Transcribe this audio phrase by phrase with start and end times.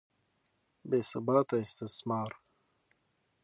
[0.89, 2.31] بې ثباته استثمار.